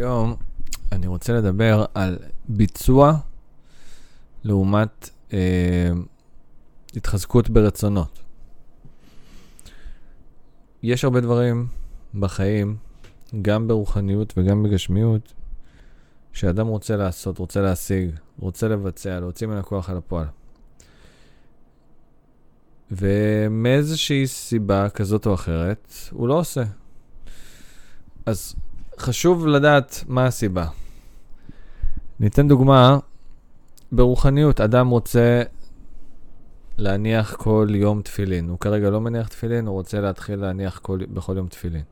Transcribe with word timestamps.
היום 0.00 0.36
אני 0.92 1.06
רוצה 1.06 1.32
לדבר 1.32 1.84
על 1.94 2.18
ביצוע 2.48 3.18
לעומת 4.44 5.10
אה, 5.32 5.90
התחזקות 6.96 7.50
ברצונות. 7.50 8.18
יש 10.82 11.04
הרבה 11.04 11.20
דברים 11.20 11.66
בחיים, 12.14 12.76
גם 13.42 13.68
ברוחניות 13.68 14.34
וגם 14.36 14.62
בגשמיות, 14.62 15.32
שאדם 16.32 16.66
רוצה 16.66 16.96
לעשות, 16.96 17.38
רוצה 17.38 17.60
להשיג, 17.60 18.10
רוצה 18.38 18.68
לבצע, 18.68 19.20
להוציא 19.20 19.46
מן 19.46 19.56
הכוח 19.56 19.90
על 19.90 19.96
הפועל. 19.96 20.26
ומאיזושהי 22.90 24.26
סיבה 24.26 24.88
כזאת 24.88 25.26
או 25.26 25.34
אחרת, 25.34 25.92
הוא 26.10 26.28
לא 26.28 26.38
עושה. 26.38 26.64
אז 28.26 28.54
חשוב 29.00 29.46
לדעת 29.46 30.04
מה 30.08 30.26
הסיבה. 30.26 30.66
ניתן 32.20 32.48
דוגמה, 32.48 32.98
ברוחניות, 33.92 34.60
אדם 34.60 34.88
רוצה 34.88 35.42
להניח 36.78 37.34
כל 37.34 37.68
יום 37.70 38.02
תפילין. 38.02 38.48
הוא 38.48 38.58
כרגע 38.58 38.90
לא 38.90 39.00
מניח 39.00 39.28
תפילין, 39.28 39.66
הוא 39.66 39.74
רוצה 39.74 40.00
להתחיל 40.00 40.40
להניח 40.40 40.78
כל, 40.78 40.98
בכל 41.14 41.36
יום 41.36 41.48
תפילין. 41.48 41.82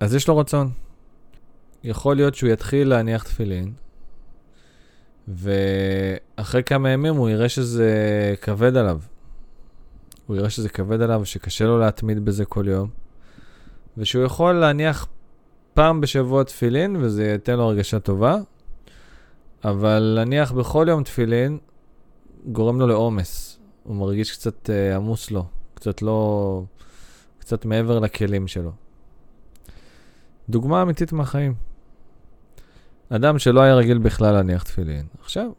אז 0.00 0.14
יש 0.14 0.28
לו 0.28 0.38
רצון. 0.38 0.70
יכול 1.84 2.16
להיות 2.16 2.34
שהוא 2.34 2.50
יתחיל 2.50 2.88
להניח 2.88 3.22
תפילין, 3.22 3.72
ואחרי 5.28 6.62
כמה 6.62 6.90
ימים 6.90 7.14
הוא 7.14 7.28
יראה 7.28 7.48
שזה 7.48 7.94
כבד 8.42 8.76
עליו. 8.76 9.00
הוא 10.26 10.36
יראה 10.36 10.50
שזה 10.50 10.68
כבד 10.68 11.00
עליו, 11.00 11.24
שקשה 11.24 11.64
לו 11.64 11.78
להתמיד 11.78 12.24
בזה 12.24 12.44
כל 12.44 12.64
יום, 12.68 12.88
ושהוא 13.96 14.24
יכול 14.24 14.52
להניח 14.52 15.06
פעם 15.74 16.00
בשבוע 16.00 16.44
תפילין, 16.44 16.96
וזה 16.96 17.24
ייתן 17.24 17.56
לו 17.56 17.62
הרגשה 17.62 18.00
טובה, 18.00 18.36
אבל 19.64 19.98
להניח 19.98 20.52
בכל 20.52 20.86
יום 20.88 21.02
תפילין 21.02 21.58
גורם 22.46 22.80
לו 22.80 22.86
לעומס. 22.86 23.58
הוא 23.82 23.96
מרגיש 23.96 24.32
קצת 24.32 24.70
uh, 24.70 24.96
עמוס 24.96 25.30
לו, 25.30 25.44
קצת 25.74 26.02
לא... 26.02 26.62
קצת 27.38 27.64
מעבר 27.64 27.98
לכלים 27.98 28.48
שלו. 28.48 28.72
דוגמה 30.48 30.82
אמיתית 30.82 31.12
מהחיים. 31.12 31.54
אדם 33.08 33.38
שלא 33.38 33.60
היה 33.60 33.74
רגיל 33.74 33.98
בכלל 33.98 34.32
להניח 34.32 34.62
תפילין, 34.62 35.06
עכשיו 35.20 35.50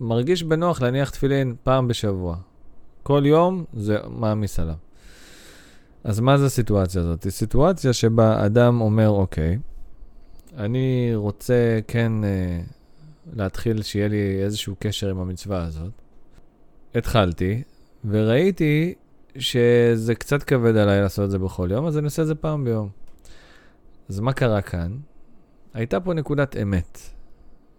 מרגיש 0.00 0.42
בנוח 0.42 0.82
להניח 0.82 1.10
תפילין 1.10 1.54
פעם 1.62 1.88
בשבוע. 1.88 2.36
כל 3.02 3.22
יום 3.26 3.64
זה 3.74 3.98
מעמיס 4.08 4.58
עליו. 4.58 4.74
אז 6.06 6.20
מה 6.20 6.38
זה 6.38 6.46
הסיטואציה 6.46 7.00
הזאת? 7.02 7.24
היא 7.24 7.32
סיטואציה 7.32 7.92
שבה 7.92 8.46
אדם 8.46 8.80
אומר, 8.80 9.08
אוקיי, 9.08 9.58
אני 10.56 11.10
רוצה 11.14 11.80
כן 11.88 12.24
אה, 12.24 12.60
להתחיל 13.32 13.82
שיהיה 13.82 14.08
לי 14.08 14.42
איזשהו 14.42 14.74
קשר 14.78 15.10
עם 15.10 15.18
המצווה 15.18 15.62
הזאת. 15.62 15.92
התחלתי, 16.94 17.62
וראיתי 18.04 18.94
שזה 19.38 20.14
קצת 20.14 20.42
כבד 20.42 20.76
עליי 20.76 21.00
לעשות 21.00 21.24
את 21.24 21.30
זה 21.30 21.38
בכל 21.38 21.68
יום, 21.70 21.86
אז 21.86 21.98
אני 21.98 22.04
עושה 22.04 22.22
את 22.22 22.26
זה 22.26 22.34
פעם 22.34 22.64
ביום. 22.64 22.88
אז 24.08 24.20
מה 24.20 24.32
קרה 24.32 24.62
כאן? 24.62 24.96
הייתה 25.74 26.00
פה 26.00 26.14
נקודת 26.14 26.56
אמת. 26.56 26.98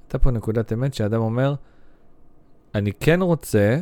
הייתה 0.03 0.17
פה 0.17 0.31
נקודת 0.31 0.73
אמת 0.73 0.93
שאדם 0.93 1.21
אומר, 1.21 1.55
אני 2.75 2.91
כן 2.93 3.21
רוצה, 3.21 3.79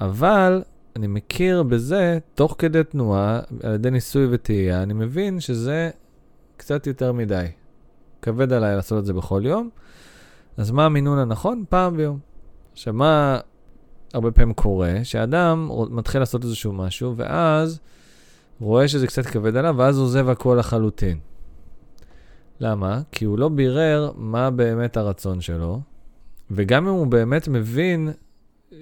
אבל 0.00 0.62
אני 0.98 1.06
מכיר 1.06 1.62
בזה, 1.62 2.18
תוך 2.34 2.54
כדי 2.58 2.84
תנועה, 2.84 3.40
על 3.62 3.74
ידי 3.74 3.90
ניסוי 3.90 4.26
וטעייה, 4.30 4.82
אני 4.82 4.94
מבין 4.94 5.40
שזה 5.40 5.90
קצת 6.56 6.86
יותר 6.86 7.12
מדי. 7.12 7.46
כבד 8.22 8.52
עליי 8.52 8.76
לעשות 8.76 8.98
את 8.98 9.06
זה 9.06 9.12
בכל 9.12 9.42
יום, 9.44 9.70
אז 10.56 10.70
מה 10.70 10.84
המינון 10.84 11.18
הנכון? 11.18 11.64
פעם 11.68 11.96
ביום. 11.96 12.18
עכשיו, 12.72 12.94
מה 12.94 13.40
הרבה 14.14 14.30
פעמים 14.30 14.54
קורה? 14.54 14.94
שאדם 15.02 15.70
מתחיל 15.90 16.20
לעשות 16.20 16.44
איזשהו 16.44 16.72
משהו, 16.72 17.16
ואז 17.16 17.80
רואה 18.60 18.88
שזה 18.88 19.06
קצת 19.06 19.26
כבד 19.26 19.56
עליו, 19.56 19.74
ואז 19.78 19.98
עוזב 19.98 20.28
הכל 20.28 20.56
לחלוטין. 20.58 21.18
למה? 22.60 23.00
כי 23.12 23.24
הוא 23.24 23.38
לא 23.38 23.48
בירר 23.48 24.12
מה 24.16 24.50
באמת 24.50 24.96
הרצון 24.96 25.40
שלו, 25.40 25.80
וגם 26.50 26.88
אם 26.88 26.94
הוא 26.94 27.06
באמת 27.06 27.48
מבין 27.48 28.12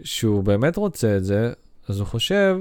שהוא 0.02 0.44
באמת 0.44 0.76
רוצה 0.76 1.16
את 1.16 1.24
זה, 1.24 1.52
אז 1.88 1.98
הוא 2.00 2.06
חושב 2.06 2.58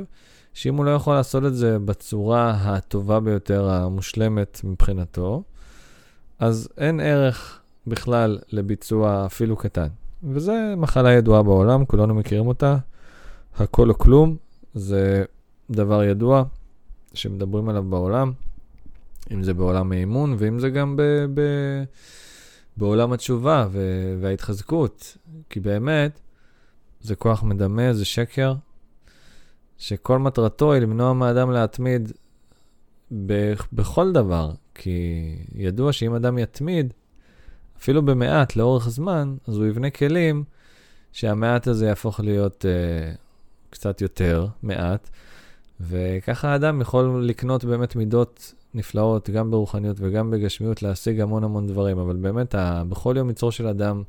שאם 0.54 0.76
הוא 0.76 0.86
לא 0.86 0.92
יכול 0.92 1.14
לעשות 1.14 1.46
את 1.46 1.56
זה 1.56 1.80
בצורה 1.80 2.52
הטובה 2.52 3.20
ביותר, 3.20 3.70
המושלמת 3.70 4.62
מבחינתו, 4.64 5.44
אז 6.40 6.70
אין 6.78 7.00
ערך 7.00 7.60
בכלל 7.88 8.40
לביצוע 8.52 9.26
אפילו 9.26 9.56
קטן. 9.56 9.88
וזו 10.24 10.54
מחלה 10.78 11.12
ידועה 11.12 11.44
בעולם, 11.44 11.86
כולנו 11.86 12.14
מכירים 12.14 12.48
אותה. 12.48 12.78
הכל 13.58 13.90
או 13.90 13.98
כלום, 13.98 14.36
זה 14.74 15.24
דבר 15.70 16.04
ידוע 16.04 16.44
שמדברים 17.14 17.70
עליו 17.70 17.84
בעולם, 17.84 18.32
אם 19.32 19.44
זה 19.44 19.54
בעולם 19.54 19.92
האימון 19.92 20.36
ואם 20.38 20.60
זה 20.60 20.70
גם 20.70 20.96
ב... 20.96 21.02
ב 21.34 21.42
בעולם 22.78 23.14
התשובה 23.14 23.68
וההתחזקות. 24.22 25.18
כי 25.50 25.60
באמת, 25.60 26.20
זה 27.02 27.16
כוח 27.16 27.44
מדמה, 27.44 27.94
זה 27.94 28.06
שקר, 28.06 28.54
שכל 29.78 30.20
מטרתו 30.20 30.74
היא 30.74 30.82
למנוע 30.82 31.14
מאדם 31.14 31.52
להתמיד 31.52 32.12
בכל 33.74 34.12
דבר, 34.12 34.52
כי 34.76 35.36
ידוע 35.56 35.94
שאם 35.94 36.16
אדם 36.16 36.38
יתמיד, 36.38 36.94
אפילו 37.78 38.06
במעט 38.06 38.56
לאורך 38.56 38.90
זמן, 38.90 39.36
אז 39.48 39.58
הוא 39.58 39.66
יבנה 39.66 39.90
כלים 39.90 40.44
שהמעט 41.12 41.68
הזה 41.68 41.86
יהפוך 41.86 42.20
להיות 42.20 42.66
uh, 42.66 43.18
קצת 43.70 44.02
יותר 44.02 44.48
מעט, 44.64 45.10
וככה 45.82 46.50
האדם 46.50 46.82
יכול 46.82 47.24
לקנות 47.26 47.66
באמת 47.66 47.96
מידות 47.96 48.54
נפלאות, 48.74 49.30
גם 49.30 49.52
ברוחניות 49.52 49.98
וגם 50.00 50.32
בגשמיות, 50.32 50.82
להשיג 50.82 51.20
המון 51.20 51.44
המון 51.44 51.68
דברים, 51.68 52.00
אבל 52.00 52.16
באמת, 52.16 52.56
בכל 52.90 53.14
יום 53.18 53.30
יצרו 53.30 53.52
של 53.52 53.68
אדם 53.68 54.04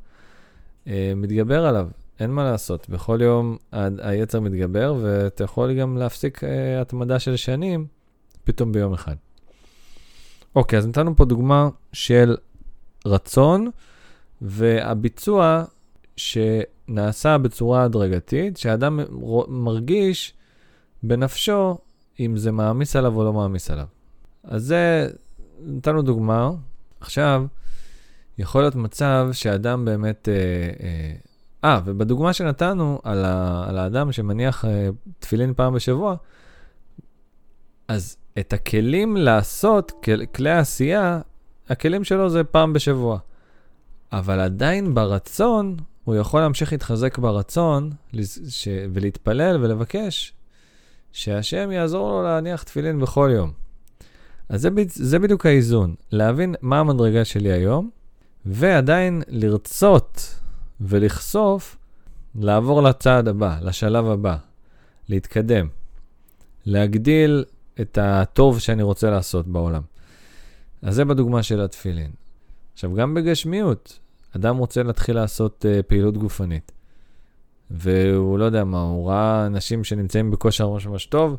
uh, 0.85 0.89
מתגבר 1.15 1.65
עליו. 1.65 1.87
אין 2.19 2.31
מה 2.31 2.43
לעשות, 2.43 2.89
בכל 2.89 3.19
יום 3.21 3.57
היצר 4.01 4.39
מתגבר, 4.39 4.95
ואתה 5.01 5.43
יכול 5.43 5.73
גם 5.73 5.97
להפסיק 5.97 6.43
uh, 6.43 6.47
התמדה 6.81 7.19
של 7.19 7.35
שנים 7.35 7.87
פתאום 8.43 8.71
ביום 8.71 8.93
אחד. 8.93 9.15
אוקיי, 10.55 10.79
אז 10.79 10.87
נתנו 10.87 11.15
פה 11.15 11.25
דוגמה 11.25 11.69
של 11.93 12.37
רצון, 13.05 13.69
והביצוע 14.41 15.63
שנעשה 16.17 17.37
בצורה 17.37 17.83
הדרגתית, 17.83 18.57
שאדם 18.57 18.99
מרגיש 19.47 20.33
בנפשו 21.03 21.77
אם 22.19 22.37
זה 22.37 22.51
מעמיס 22.51 22.95
עליו 22.95 23.17
או 23.17 23.23
לא 23.23 23.33
מעמיס 23.33 23.71
עליו. 23.71 23.85
אז 24.43 24.63
זה, 24.63 25.09
נתנו 25.59 26.01
דוגמה. 26.01 26.51
עכשיו, 26.99 27.45
יכול 28.37 28.61
להיות 28.61 28.75
מצב 28.75 29.29
שאדם 29.31 29.85
באמת 29.85 30.29
אה, 30.29 30.33
אה, 30.85 31.13
אה, 31.67 31.79
ובדוגמה 31.85 32.33
שנתנו 32.33 32.99
על, 33.03 33.25
ה, 33.25 33.65
על 33.69 33.77
האדם 33.77 34.11
שמניח 34.11 34.65
uh, 34.65 34.67
תפילין 35.19 35.53
פעם 35.53 35.73
בשבוע, 35.73 36.15
אז 37.87 38.17
את 38.39 38.53
הכלים 38.53 39.17
לעשות, 39.17 39.91
כל, 40.03 40.25
כלי 40.25 40.49
העשייה, 40.49 41.19
הכלים 41.69 42.03
שלו 42.03 42.29
זה 42.29 42.43
פעם 42.43 42.73
בשבוע. 42.73 43.19
אבל 44.11 44.39
עדיין 44.39 44.93
ברצון, 44.93 45.77
הוא 46.03 46.15
יכול 46.15 46.41
להמשיך 46.41 46.71
להתחזק 46.71 47.17
ברצון 47.17 47.91
ש... 48.49 48.67
ולהתפלל 48.93 49.57
ולבקש 49.61 50.33
שהשם 51.11 51.71
יעזור 51.71 52.11
לו 52.11 52.23
להניח 52.23 52.63
תפילין 52.63 52.99
בכל 52.99 53.29
יום. 53.33 53.51
אז 54.49 54.61
זה, 54.61 54.69
זה 54.87 55.19
בדיוק 55.19 55.45
האיזון, 55.45 55.95
להבין 56.11 56.55
מה 56.61 56.79
המדרגה 56.79 57.25
שלי 57.25 57.51
היום, 57.51 57.89
ועדיין 58.45 59.21
לרצות 59.27 60.35
ולחשוף, 60.81 61.77
לעבור 62.35 62.81
לצעד 62.81 63.27
הבא, 63.27 63.57
לשלב 63.61 64.05
הבא, 64.05 64.37
להתקדם, 65.09 65.67
להגדיל 66.65 67.45
את 67.81 67.97
הטוב 68.01 68.59
שאני 68.59 68.83
רוצה 68.83 69.09
לעשות 69.09 69.47
בעולם. 69.47 69.81
אז 70.81 70.95
זה 70.95 71.05
בדוגמה 71.05 71.43
של 71.43 71.61
התפילין. 71.61 72.11
עכשיו, 72.73 72.95
גם 72.95 73.13
בגשמיות, 73.13 73.99
אדם 74.35 74.57
רוצה 74.57 74.83
להתחיל 74.83 75.15
לעשות 75.15 75.65
uh, 75.65 75.83
פעילות 75.83 76.17
גופנית. 76.17 76.71
והוא 77.71 78.39
לא 78.39 78.45
יודע 78.45 78.63
מה, 78.63 78.81
הוא 78.81 79.09
ראה 79.09 79.45
אנשים 79.45 79.83
שנמצאים 79.83 80.31
בכושר 80.31 80.69
ממש 80.69 80.87
ממש 80.87 81.05
טוב, 81.05 81.37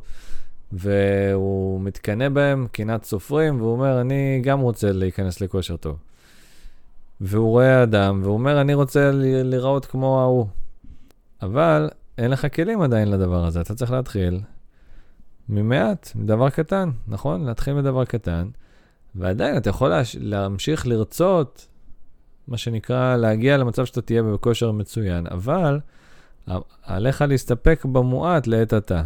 והוא 0.72 1.80
מתקנא 1.80 2.28
בהם, 2.28 2.66
קנאת 2.72 3.04
סופרים, 3.04 3.60
והוא 3.60 3.72
אומר, 3.72 4.00
אני 4.00 4.40
גם 4.44 4.60
רוצה 4.60 4.92
להיכנס 4.92 5.40
לכושר 5.40 5.76
טוב. 5.76 5.96
והוא 7.20 7.48
רואה 7.48 7.82
אדם, 7.82 8.20
והוא 8.22 8.34
אומר, 8.34 8.60
אני 8.60 8.74
רוצה 8.74 9.10
להיראות 9.12 9.86
כמו 9.86 10.20
ההוא. 10.20 10.46
אבל 11.42 11.90
אין 12.18 12.30
לך 12.30 12.46
כלים 12.54 12.80
עדיין 12.80 13.10
לדבר 13.10 13.44
הזה, 13.44 13.60
אתה 13.60 13.74
צריך 13.74 13.90
להתחיל 13.90 14.40
ממעט, 15.48 16.12
מדבר 16.14 16.50
קטן, 16.50 16.90
נכון? 17.08 17.44
להתחיל 17.44 17.74
מדבר 17.74 18.04
קטן, 18.04 18.48
ועדיין 19.14 19.56
אתה 19.56 19.70
יכול 19.70 19.88
להש... 19.88 20.16
להמשיך 20.20 20.86
לרצות, 20.86 21.66
מה 22.48 22.56
שנקרא, 22.56 23.16
להגיע 23.16 23.56
למצב 23.56 23.84
שאתה 23.84 24.02
תהיה 24.02 24.22
בכושר 24.22 24.72
מצוין, 24.72 25.26
אבל 25.26 25.80
עליך 26.82 27.22
להסתפק 27.22 27.84
במועט 27.84 28.46
לעת 28.46 28.72
עתה. 28.72 29.02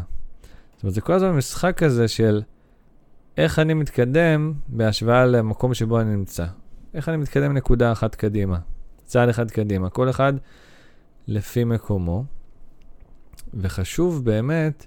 זאת 0.74 0.82
אומרת, 0.82 0.94
זה 0.94 1.00
כל 1.00 1.12
הזמן 1.12 1.30
משחק 1.30 1.76
כזה 1.76 2.08
של 2.08 2.42
איך 3.36 3.58
אני 3.58 3.74
מתקדם 3.74 4.52
בהשוואה 4.68 5.26
למקום 5.26 5.74
שבו 5.74 6.00
אני 6.00 6.16
נמצא. 6.16 6.46
איך 6.94 7.08
אני 7.08 7.16
מתקדם 7.16 7.52
נקודה 7.52 7.92
אחת 7.92 8.14
קדימה, 8.14 8.58
צעד 9.04 9.28
אחד 9.28 9.50
קדימה, 9.50 9.90
כל 9.90 10.10
אחד 10.10 10.32
לפי 11.26 11.64
מקומו. 11.64 12.24
וחשוב 13.54 14.24
באמת, 14.24 14.86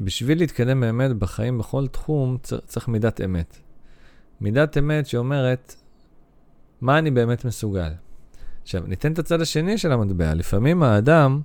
בשביל 0.00 0.38
להתקדם 0.38 0.80
באמת 0.80 1.16
בחיים 1.16 1.58
בכל 1.58 1.86
תחום, 1.86 2.36
צריך 2.42 2.88
מידת 2.88 3.20
אמת. 3.20 3.58
מידת 4.40 4.78
אמת 4.78 5.06
שאומרת, 5.06 5.74
מה 6.80 6.98
אני 6.98 7.10
באמת 7.10 7.44
מסוגל? 7.44 7.92
עכשיו, 8.62 8.82
ניתן 8.86 9.12
את 9.12 9.18
הצד 9.18 9.40
השני 9.40 9.78
של 9.78 9.92
המטבע. 9.92 10.34
לפעמים 10.34 10.82
האדם, 10.82 11.40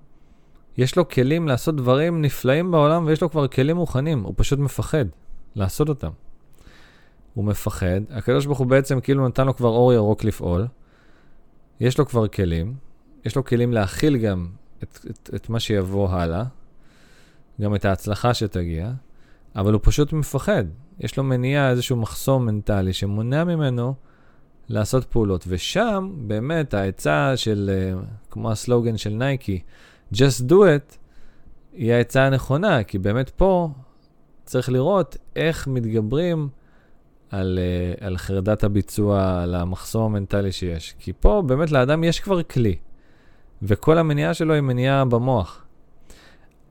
יש 0.77 0.95
לו 0.95 1.09
כלים 1.09 1.47
לעשות 1.47 1.75
דברים 1.75 2.21
נפלאים 2.21 2.71
בעולם 2.71 3.05
ויש 3.05 3.21
לו 3.21 3.29
כבר 3.29 3.47
כלים 3.47 3.75
מוכנים, 3.75 4.23
הוא 4.23 4.33
פשוט 4.37 4.59
מפחד 4.59 5.05
לעשות 5.55 5.89
אותם. 5.89 6.09
הוא 7.33 7.45
מפחד, 7.45 8.01
הקדוש 8.09 8.45
ברוך 8.45 8.59
הוא 8.59 8.67
בעצם 8.67 8.99
כאילו 8.99 9.27
נתן 9.27 9.45
לו 9.45 9.55
כבר 9.55 9.69
אור 9.69 9.93
ירוק 9.93 10.23
לפעול, 10.23 10.67
יש 11.79 11.97
לו 11.97 12.05
כבר 12.05 12.27
כלים, 12.27 12.75
יש 13.25 13.35
לו 13.35 13.45
כלים 13.45 13.73
להכיל 13.73 14.17
גם 14.17 14.47
את, 14.83 14.99
את, 15.09 15.29
את 15.35 15.49
מה 15.49 15.59
שיבוא 15.59 16.09
הלאה, 16.09 16.43
גם 17.61 17.75
את 17.75 17.85
ההצלחה 17.85 18.33
שתגיע, 18.33 18.91
אבל 19.55 19.73
הוא 19.73 19.81
פשוט 19.83 20.13
מפחד. 20.13 20.63
יש 20.99 21.17
לו 21.17 21.23
מניעה, 21.23 21.69
איזשהו 21.69 21.97
מחסום 21.97 22.45
מנטלי 22.45 22.93
שמונע 22.93 23.43
ממנו 23.43 23.93
לעשות 24.69 25.05
פעולות. 25.05 25.45
ושם, 25.47 26.11
באמת, 26.17 26.73
העצה 26.73 27.37
של, 27.37 27.71
אה, 27.73 28.01
כמו 28.31 28.51
הסלוגן 28.51 28.97
של 28.97 29.09
נייקי, 29.09 29.61
just 30.13 30.49
do 30.49 30.53
it, 30.53 30.95
היא 31.73 31.93
העצה 31.93 32.25
הנכונה, 32.25 32.83
כי 32.83 32.97
באמת 32.99 33.29
פה 33.29 33.69
צריך 34.43 34.69
לראות 34.69 35.17
איך 35.35 35.67
מתגברים 35.67 36.49
על, 37.33 37.59
uh, 37.59 38.05
על 38.05 38.17
חרדת 38.17 38.63
הביצוע, 38.63 39.41
על 39.43 39.55
המחסום 39.55 40.03
המנטלי 40.03 40.51
שיש. 40.51 40.95
כי 40.99 41.13
פה 41.19 41.43
באמת 41.45 41.71
לאדם 41.71 42.03
יש 42.03 42.19
כבר 42.19 42.43
כלי, 42.43 42.75
וכל 43.61 43.97
המניעה 43.97 44.33
שלו 44.33 44.53
היא 44.53 44.61
מניעה 44.61 45.05
במוח. 45.05 45.65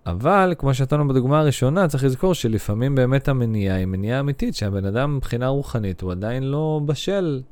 אבל, 0.07 0.55
כמו 0.59 0.75
שנתנו 0.75 1.09
בדוגמה 1.09 1.41
הראשונה, 1.41 1.89
צריך 1.89 2.05
לזכור 2.05 2.35
שלפעמים 2.35 2.95
באמת 2.95 3.29
המניעה 3.29 3.77
היא 3.77 3.87
מניעה 3.87 4.21
אמיתית, 4.21 4.55
שהבן 4.55 4.85
אדם 4.85 5.17
מבחינה 5.17 5.49
רוחנית 5.49 6.01
הוא 6.01 6.13
עדיין 6.13 6.43
לא 6.43 6.81
בשל, 6.87 7.43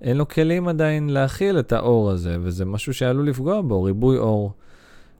אין 0.00 0.16
לו 0.16 0.28
כלים 0.28 0.68
עדיין 0.68 1.08
להכיל 1.08 1.58
את 1.58 1.72
האור 1.72 2.10
הזה, 2.10 2.36
וזה 2.40 2.64
משהו 2.64 2.94
שעלול 2.94 3.28
לפגוע 3.28 3.60
בו, 3.60 3.82
ריבוי 3.82 4.18
אור. 4.18 4.52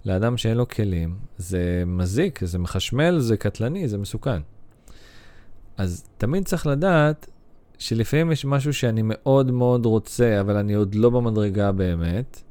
לאדם 0.05 0.37
שאין 0.37 0.57
לו 0.57 0.69
כלים, 0.69 1.15
זה 1.37 1.83
מזיק, 1.87 2.45
זה 2.45 2.59
מחשמל, 2.59 3.19
זה 3.19 3.37
קטלני, 3.37 3.89
זה 3.89 3.99
מסוכן. 3.99 4.41
אז 5.81 6.05
תמיד 6.19 6.45
צריך 6.45 6.67
לדעת 6.67 7.31
שלפעמים 7.79 8.33
יש 8.33 8.45
משהו 8.45 8.75
שאני 8.75 9.01
מאוד 9.05 9.51
מאוד 9.51 9.87
רוצה, 9.87 10.41
אבל 10.41 10.57
אני 10.57 10.75
עוד 10.75 10.95
לא 10.95 11.11
במדרגה 11.11 11.73
באמת, 11.73 12.43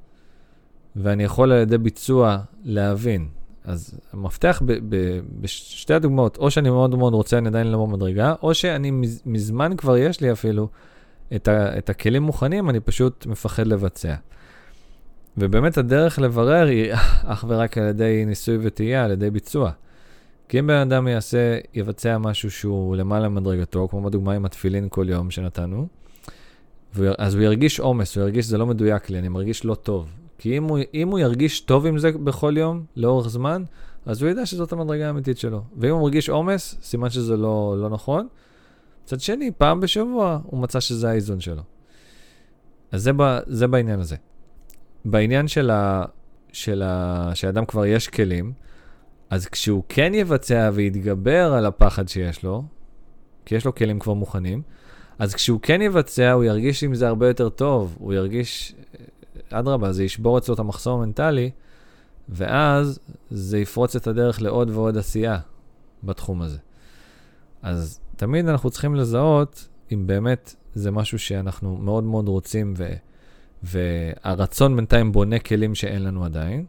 ואני 0.96 1.24
יכול 1.24 1.52
על 1.52 1.62
ידי 1.62 1.78
ביצוע 1.78 2.38
להבין. 2.64 3.28
אז 3.64 4.00
המפתח 4.14 4.62
ב- 4.66 4.96
ב- 4.96 5.20
בשתי 5.42 5.94
הדוגמאות, 5.94 6.38
או 6.38 6.52
שאני 6.52 6.70
מאוד 6.70 6.96
מאוד 6.96 7.14
רוצה, 7.14 7.38
אני 7.38 7.48
עדיין 7.48 7.68
לא 7.68 7.86
במדרגה, 7.86 8.34
או 8.44 8.54
שאני 8.54 8.92
מז- 8.92 9.22
מזמן 9.26 9.76
כבר 9.78 9.98
יש 9.98 10.22
לי 10.22 10.32
אפילו 10.32 10.70
את, 11.36 11.48
ה- 11.48 11.78
את 11.78 11.90
הכלים 11.90 12.24
מוכנים, 12.24 12.70
אני 12.70 12.80
פשוט 12.80 13.26
מפחד 13.26 13.68
לבצע. 13.68 14.16
ובאמת 15.38 15.78
הדרך 15.78 16.20
לברר 16.20 16.68
היא 16.68 16.94
אך 17.32 17.46
ורק 17.48 17.78
על 17.78 17.88
ידי 17.88 18.24
ניסוי 18.28 18.58
וטעייה, 18.62 19.06
על 19.06 19.12
ידי 19.12 19.30
ביצוע. 19.30 19.72
כי 20.50 20.60
אם 20.60 20.68
בן 20.68 20.74
אדם 20.74 21.08
יעשה, 21.08 21.60
יבצע 21.74 22.18
משהו 22.18 22.52
שהוא 22.52 22.96
למעלה 22.96 23.30
מדרגתו, 23.30 23.88
כמו 23.88 24.02
בדוגמה 24.02 24.34
עם 24.34 24.46
התפילין 24.46 24.88
כל 24.90 25.06
יום 25.10 25.32
שנתנו, 25.32 25.88
אז 27.18 27.36
הוא 27.36 27.44
ירגיש 27.44 27.80
עומס, 27.80 28.18
הוא 28.18 28.24
ירגיש 28.24 28.46
שזה 28.46 28.58
לא 28.58 28.66
מדויק 28.66 29.10
לי, 29.10 29.20
אני 29.20 29.30
מרגיש 29.30 29.66
לא 29.66 29.76
טוב. 29.76 30.10
כי 30.38 30.58
אם 30.58 30.64
הוא, 30.64 30.80
אם 30.94 31.08
הוא 31.08 31.20
ירגיש 31.20 31.60
טוב 31.60 31.86
עם 31.86 31.98
זה 31.98 32.12
בכל 32.12 32.54
יום, 32.58 32.84
לאורך 32.96 33.30
זמן, 33.30 33.64
אז 34.06 34.22
הוא 34.22 34.32
ידע 34.32 34.46
שזאת 34.46 34.72
המדרגה 34.72 35.08
האמיתית 35.08 35.38
שלו. 35.38 35.62
ואם 35.78 35.92
הוא 35.92 36.02
מרגיש 36.02 36.30
עומס, 36.30 36.76
סימן 36.82 37.10
שזה 37.10 37.38
לא, 37.38 37.76
לא 37.80 37.90
נכון. 37.90 38.28
מצד 39.04 39.20
שני, 39.20 39.52
פעם 39.58 39.80
בשבוע 39.80 40.40
הוא 40.44 40.60
מצא 40.60 40.80
שזה 40.80 41.10
האיזון 41.10 41.40
שלו. 41.40 41.62
אז 42.92 43.04
זה, 43.04 43.12
ב, 43.18 43.38
זה 43.46 43.68
בעניין 43.68 44.00
הזה. 44.00 44.16
בעניין 45.06 45.48
של, 45.48 45.70
ה, 45.70 46.06
של 46.54 46.84
ה, 46.86 47.32
שאדם 47.34 47.66
כבר 47.66 47.86
יש 47.86 48.08
כלים, 48.08 48.54
אז 49.30 49.48
כשהוא 49.48 49.84
כן 49.90 50.14
יבצע 50.14 50.70
ויתגבר 50.74 51.54
על 51.54 51.66
הפחד 51.66 52.08
שיש 52.08 52.44
לו, 52.44 52.64
כי 53.46 53.56
יש 53.56 53.66
לו 53.66 53.76
כלים 53.76 54.00
כבר 54.00 54.14
מוכנים, 54.14 54.62
אז 55.20 55.36
כשהוא 55.36 55.60
כן 55.62 55.82
יבצע, 55.82 56.32
הוא 56.32 56.44
ירגיש 56.44 56.84
עם 56.84 56.96
זה 56.96 57.08
הרבה 57.08 57.28
יותר 57.28 57.50
טוב, 57.50 57.98
הוא 58.00 58.14
ירגיש, 58.14 58.76
אדרבה, 59.50 59.92
זה 59.92 60.04
ישבור 60.04 60.38
אצלו 60.38 60.54
את 60.54 60.60
המחסום 60.60 61.02
המנטלי, 61.02 61.52
ואז 62.30 63.00
זה 63.30 63.60
יפרוץ 63.60 63.96
את 63.96 64.08
הדרך 64.08 64.42
לעוד 64.42 64.70
ועוד 64.70 64.98
עשייה 64.98 65.40
בתחום 66.04 66.42
הזה. 66.42 66.58
אז 67.62 68.00
תמיד 68.16 68.48
אנחנו 68.48 68.70
צריכים 68.70 68.96
לזהות 68.96 69.68
אם 69.92 70.08
באמת 70.08 70.56
זה 70.74 70.92
משהו 70.92 71.20
שאנחנו 71.20 71.78
מאוד 71.78 72.04
מאוד 72.04 72.28
רוצים 72.28 72.74
ו... 72.78 72.94
והרצון 73.64 74.76
בינתיים 74.76 75.12
בונה 75.12 75.40
כלים 75.40 75.76
שאין 75.76 76.04
לנו 76.04 76.26
עדיין, 76.26 76.66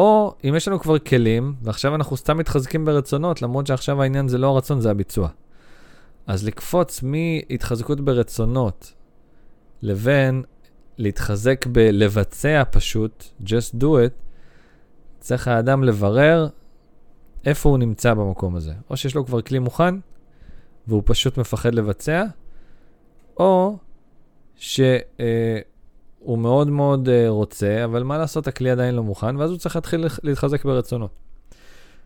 או 0.00 0.34
אם 0.48 0.54
יש 0.56 0.68
לנו 0.68 0.80
כבר 0.80 0.98
כלים, 0.98 1.54
ועכשיו 1.62 1.94
אנחנו 1.94 2.16
סתם 2.16 2.38
מתחזקים 2.38 2.84
ברצונות, 2.84 3.42
למרות 3.42 3.66
שעכשיו 3.66 4.02
העניין 4.02 4.28
זה 4.28 4.38
לא 4.38 4.46
הרצון, 4.46 4.80
זה 4.80 4.90
הביצוע. 4.90 5.28
אז 6.26 6.46
לקפוץ 6.46 7.02
מהתחזקות 7.02 8.00
ברצונות 8.00 8.92
לבין 9.82 10.42
להתחזק 10.98 11.66
בלבצע 11.66 12.62
פשוט, 12.70 13.24
just 13.42 13.80
do 13.80 13.84
it, 13.84 14.22
צריך 15.20 15.48
האדם 15.48 15.84
לברר 15.84 16.48
איפה 17.44 17.68
הוא 17.68 17.78
נמצא 17.78 18.14
במקום 18.14 18.56
הזה. 18.56 18.72
או 18.90 18.96
שיש 18.96 19.14
לו 19.14 19.26
כבר 19.26 19.42
כלי 19.42 19.58
מוכן, 19.58 19.94
והוא 20.86 21.02
פשוט 21.04 21.38
מפחד 21.38 21.74
לבצע, 21.74 22.24
או 23.36 23.76
ש... 24.56 24.80
אה, 26.20 26.26
הוא 26.26 26.38
מאוד 26.38 26.70
מאוד 26.70 27.08
uh, 27.08 27.28
רוצה, 27.28 27.84
אבל 27.84 28.02
מה 28.02 28.18
לעשות, 28.18 28.48
הכלי 28.48 28.70
עדיין 28.70 28.94
לא 28.94 29.02
מוכן, 29.02 29.36
ואז 29.36 29.50
הוא 29.50 29.58
צריך 29.58 29.76
להתחיל 29.76 30.06
להתחזק 30.22 30.64
ברצונות. 30.64 31.10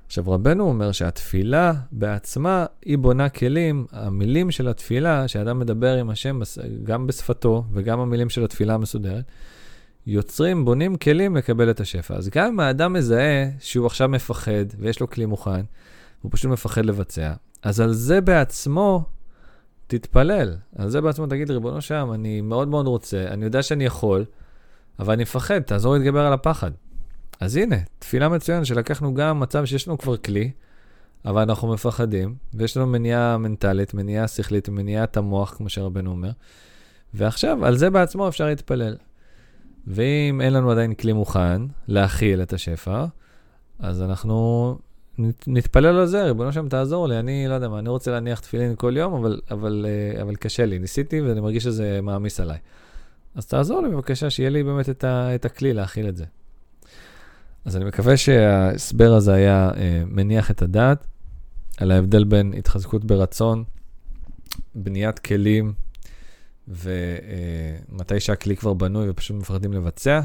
עכשיו, 0.07 0.31
רבנו 0.31 0.69
אומר 0.69 0.93
שהתפילה 0.93 1.73
בעצמה, 1.93 2.67
היא 2.85 2.99
בונה 2.99 3.29
כלים, 3.29 3.87
המילים 3.93 4.51
של 4.51 4.69
התפילה, 4.69 5.29
שאדם 5.29 5.59
מדבר 5.59 5.97
עם 5.97 6.11
השם 6.11 6.41
גם 6.83 7.07
בשפתו 7.07 7.65
וגם 7.73 8.01
המילים 8.01 8.29
של 8.29 8.45
התפילה 8.45 8.75
המסודרת, 8.75 9.25
יוצרים, 10.07 10.65
בונים 10.65 10.97
כלים 10.97 11.37
לקבל 11.37 11.71
את 11.71 11.81
השפע. 11.81 12.15
אז 12.15 12.29
גם 12.29 12.47
אם 12.47 12.61
האדם 12.61 12.93
מזהה 12.93 13.47
שהוא 13.59 13.87
עכשיו 13.87 14.09
מפחד 14.09 14.65
ויש 14.79 15.01
לו 15.01 15.11
כלי 15.11 15.27
מוכן, 15.27 15.65
הוא 16.23 16.31
פשוט 16.33 16.51
מפחד 16.51 16.87
לבצע, 16.87 17.33
אז 17.63 17.81
על 17.81 17.93
זה 17.93 18.21
בעצמו 18.21 19.05
תתפלל. 19.87 20.57
על 20.77 20.89
זה 20.91 21.01
בעצמו 21.01 21.27
תגיד, 21.27 21.51
ריבונו 21.51 21.81
שם, 21.81 22.11
אני 22.15 22.41
מאוד 22.41 22.69
מאוד 22.69 22.87
רוצה, 22.87 23.25
אני 23.29 23.45
יודע 23.45 23.63
שאני 23.63 23.85
יכול, 23.85 24.25
אבל 24.99 25.13
אני 25.13 25.23
מפחד, 25.23 25.61
תעזור 25.61 25.95
להתגבר 25.95 26.21
על 26.21 26.33
הפחד. 26.33 26.71
אז 27.41 27.57
הנה, 27.57 27.77
תפילה 27.99 28.29
מצוינת 28.29 28.67
שלקחנו 28.67 29.15
גם 29.15 29.41
מצב 29.41 29.65
שיש 29.65 29.89
לנו 29.89 29.99
כבר 29.99 30.17
כלי, 30.17 30.51
אבל 31.25 31.43
אנחנו 31.43 31.73
מפחדים, 31.73 32.35
ויש 32.55 32.77
לנו 32.77 32.87
מניעה 32.87 33.39
מנטלית, 33.39 33.95
מניעה 33.95 34.29
שכלית, 34.29 34.69
מניעת 34.69 35.17
המוח, 35.17 35.55
כמו 35.55 35.69
שרבנו 35.69 36.11
אומר, 36.11 36.31
ועכשיו, 37.15 37.65
על 37.65 37.77
זה 37.77 37.91
בעצמו 37.91 38.29
אפשר 38.29 38.47
להתפלל. 38.47 38.97
ואם 39.87 40.41
אין 40.41 40.53
לנו 40.53 40.71
עדיין 40.71 40.95
כלי 40.95 41.13
מוכן 41.13 41.63
להכיל 41.89 42.43
את 42.43 42.53
השפע, 42.53 43.05
אז 43.79 44.03
אנחנו 44.03 44.79
נתפלל 45.47 45.87
על 45.99 46.07
זה, 46.07 46.25
ריבונו 46.25 46.53
שם 46.53 46.69
תעזור 46.69 47.09
לי, 47.09 47.19
אני 47.19 47.49
לא 47.49 47.55
יודע 47.55 47.69
מה, 47.69 47.79
אני 47.79 47.89
רוצה 47.89 48.11
להניח 48.11 48.41
תפילין 48.41 48.77
כל 48.77 48.95
יום, 48.97 49.15
אבל, 49.15 49.41
אבל, 49.51 49.87
אה, 49.89 50.23
אבל 50.23 50.37
קשה 50.37 50.67
לי, 50.67 50.79
ניסיתי 50.79 51.21
ואני 51.21 51.41
מרגיש 51.41 51.65
שזה 51.65 52.01
מעמיס 52.03 52.41
עליי. 52.41 52.59
אז 53.35 53.47
תעזור 53.47 53.83
לי 53.83 53.89
בבקשה, 53.89 54.31
שיהיה 54.31 54.51
לי 54.51 54.63
באמת 54.63 54.89
את, 54.89 55.05
ה, 55.05 55.35
את 55.35 55.45
הכלי 55.45 55.73
להכיל 55.73 56.09
את 56.09 56.17
זה. 56.17 56.25
אז 57.65 57.77
אני 57.77 57.85
מקווה 57.85 58.17
שההסבר 58.17 59.13
הזה 59.13 59.35
היה 59.35 59.71
אה, 59.77 60.03
מניח 60.07 60.51
את 60.51 60.63
הדעת 60.63 61.07
על 61.77 61.91
ההבדל 61.91 62.25
בין 62.25 62.55
התחזקות 62.59 63.05
ברצון, 63.05 63.65
בניית 64.75 65.19
כלים, 65.19 65.73
ומתי 66.69 68.15
אה, 68.15 68.21
שהכלי 68.21 68.57
כבר 68.57 68.75
בנוי 68.75 69.11
ופשוט 69.11 69.37
מפחדים 69.37 69.73
לבצע, 69.73 70.21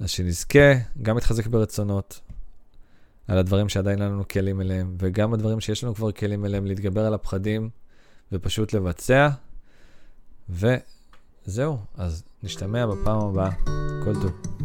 אז 0.00 0.10
שנזכה 0.10 0.72
גם 1.02 1.14
להתחזק 1.14 1.46
ברצונות, 1.46 2.20
על 3.28 3.38
הדברים 3.38 3.68
שעדיין 3.68 4.02
אין 4.02 4.08
לנו 4.12 4.28
כלים 4.28 4.60
אליהם, 4.60 4.96
וגם 4.98 5.34
הדברים 5.34 5.60
שיש 5.60 5.84
לנו 5.84 5.94
כבר 5.94 6.12
כלים 6.12 6.44
אליהם, 6.44 6.66
להתגבר 6.66 7.04
על 7.06 7.14
הפחדים 7.14 7.70
ופשוט 8.32 8.72
לבצע, 8.72 9.28
וזהו, 10.48 11.78
אז 11.96 12.22
נשתמע 12.42 12.86
בפעם 12.86 13.18
הבאה. 13.18 13.50
כל 14.04 14.14
טוב. 14.22 14.55